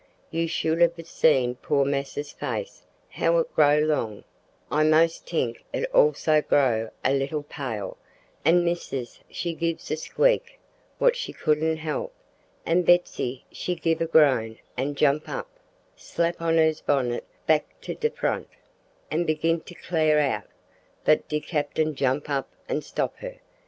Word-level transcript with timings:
you 0.31 0.47
should 0.47 0.81
hab 0.81 0.99
see 1.05 1.55
poor 1.61 1.85
massa's 1.85 2.31
face 2.31 2.81
how 3.07 3.37
it 3.37 3.53
grow 3.55 3.77
long, 3.77 4.23
I 4.71 4.83
most 4.83 5.27
t'ink 5.27 5.63
it 5.71 5.85
also 5.93 6.41
grow 6.41 6.89
a 7.05 7.11
leetil 7.13 7.47
pale, 7.47 7.97
an' 8.43 8.65
missis 8.65 9.19
she 9.29 9.53
give 9.53 9.77
a 9.77 9.95
squeak 9.95 10.57
what 10.97 11.15
she 11.15 11.31
couldn't 11.31 11.77
help, 11.77 12.15
an' 12.65 12.81
Betsy 12.81 13.45
she 13.51 13.75
giv' 13.75 14.01
a 14.01 14.07
groan 14.07 14.57
an' 14.75 14.95
jump 14.95 15.29
up, 15.29 15.47
slap 15.95 16.41
on 16.41 16.57
hers 16.57 16.81
bonnit, 16.81 17.23
back 17.45 17.79
to 17.81 17.93
de 17.93 18.09
front, 18.09 18.47
an' 19.11 19.25
begin 19.25 19.59
to 19.61 19.75
clar 19.75 20.17
out, 20.17 20.47
but 21.05 21.27
de 21.29 21.39
cappin 21.39 21.93
jump 21.93 22.27
up 22.27 22.49
an' 22.67 22.81
stop 22.81 23.17
her. 23.17 23.37